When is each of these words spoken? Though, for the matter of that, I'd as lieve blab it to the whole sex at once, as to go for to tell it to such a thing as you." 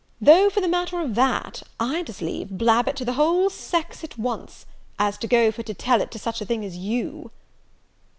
Though, 0.19 0.49
for 0.49 0.61
the 0.61 0.67
matter 0.67 0.99
of 0.99 1.13
that, 1.13 1.61
I'd 1.79 2.09
as 2.09 2.23
lieve 2.23 2.49
blab 2.57 2.87
it 2.87 2.95
to 2.95 3.05
the 3.05 3.13
whole 3.13 3.51
sex 3.51 4.03
at 4.03 4.17
once, 4.17 4.65
as 4.97 5.15
to 5.19 5.27
go 5.27 5.51
for 5.51 5.61
to 5.61 5.75
tell 5.75 6.01
it 6.01 6.09
to 6.09 6.17
such 6.17 6.41
a 6.41 6.45
thing 6.47 6.65
as 6.65 6.75
you." 6.75 7.29